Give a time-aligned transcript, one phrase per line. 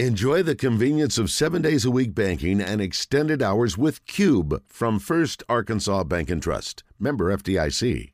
[0.00, 4.98] Enjoy the convenience of seven days a week banking and extended hours with Cube from
[4.98, 6.82] First Arkansas Bank and Trust.
[6.98, 8.10] Member FDIC.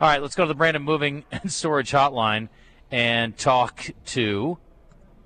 [0.00, 2.48] All right, let's go to the Brandon Moving and Storage Hotline
[2.90, 4.56] and talk to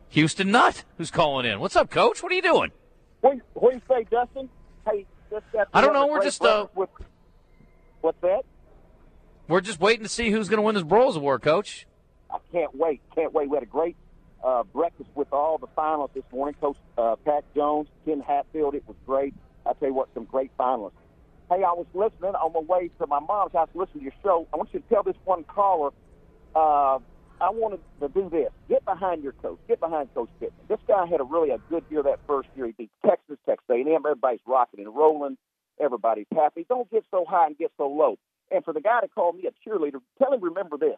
[0.08, 1.60] Houston Nutt, who's calling in.
[1.60, 2.20] What's up, Coach?
[2.20, 2.72] What are you doing?
[3.20, 4.48] What, what do you say, Dustin?
[4.84, 6.08] Hey, just got I don't know.
[6.08, 6.90] We're just uh, with,
[8.00, 8.42] what's that?
[9.46, 11.86] We're just waiting to see who's going to win this Broyles Award, Coach.
[12.28, 13.02] I can't wait.
[13.14, 13.48] Can't wait.
[13.48, 13.96] We had a great
[14.42, 16.54] uh, breakfast with all the finalists this morning.
[16.60, 18.74] Coach uh, Pat Jones, Ken Hatfield.
[18.74, 19.34] It was great.
[19.66, 20.92] I tell you what, some great finalists.
[21.50, 24.12] Hey, I was listening on my way to my mom's house to listen to your
[24.22, 24.46] show.
[24.52, 25.90] I want you to tell this one caller.
[26.54, 26.98] Uh,
[27.40, 28.50] I wanted to do this.
[28.68, 29.58] Get behind your coach.
[29.68, 30.64] Get behind Coach Pittman.
[30.68, 32.66] This guy had a really a good year that first year.
[32.66, 33.88] He beat Texas, Texas A&M.
[33.88, 35.36] Everybody's rocking and rolling.
[35.80, 36.64] Everybody's happy.
[36.68, 38.16] Don't get so high and get so low.
[38.50, 40.96] And for the guy to call me a cheerleader, tell him remember this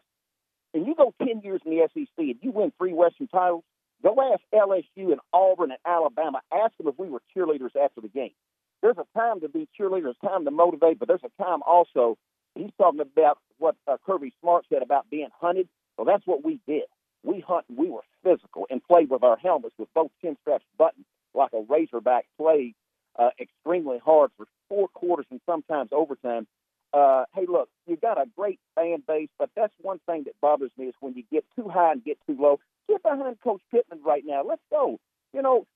[0.75, 3.63] and you go 10 years in the SEC and you win three Western titles,
[4.03, 6.41] go ask LSU and Auburn and Alabama.
[6.53, 8.33] Ask them if we were cheerleaders after the game.
[8.81, 12.17] There's a time to be cheerleaders, time to motivate, but there's a time also.
[12.55, 15.67] He's talking about what uh, Kirby Smart said about being hunted.
[15.97, 16.83] Well, that's what we did.
[17.23, 17.65] We hunt.
[17.75, 21.61] We were physical and played with our helmets with both chin straps buttoned like a
[21.67, 22.25] razorback.
[22.37, 22.75] Played
[23.17, 26.47] uh, extremely hard for four quarters and sometimes overtime
[26.95, 30.71] uh, hey, look, you've got a great fan base, but that's one thing that bothers
[30.77, 32.59] me is when you get too high and get too low.
[32.87, 34.43] Get behind Coach Pittman right now.
[34.47, 34.99] Let's go.
[35.33, 35.67] You know,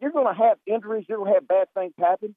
[0.00, 1.04] you're going to have injuries.
[1.08, 2.34] You're going to have bad things happen.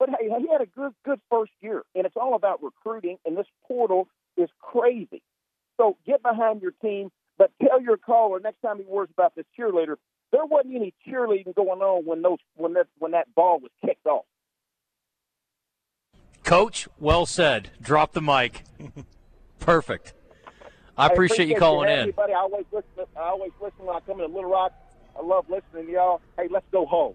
[0.00, 3.18] But hey, he had a good, good first year, and it's all about recruiting.
[3.24, 5.22] And this portal is crazy.
[5.76, 9.46] So get behind your team, but tell your caller next time he worries about this
[9.58, 9.96] cheerleader.
[10.32, 14.06] There wasn't any cheerleading going on when those when that when that ball was kicked
[14.06, 14.24] off.
[16.50, 17.70] Coach, well said.
[17.80, 18.64] Drop the mic.
[19.60, 20.14] Perfect.
[20.98, 22.00] I appreciate, appreciate you calling you, in.
[22.00, 23.04] Everybody, I always listen.
[23.16, 24.72] I always listen when I come into Little Rock.
[25.16, 26.20] I love listening to y'all.
[26.36, 27.14] Hey, let's go home.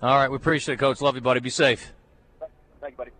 [0.00, 1.00] All right, we appreciate it, Coach.
[1.00, 1.40] Love you, buddy.
[1.40, 1.92] Be safe.
[2.80, 3.10] Thank you, buddy.